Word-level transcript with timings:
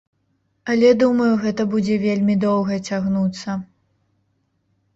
Але 0.73 0.89
думаю, 1.03 1.27
гэта 1.43 1.61
будзе 1.75 1.95
вельмі 2.07 2.35
доўга 2.47 2.81
цягнуцца. 2.89 3.59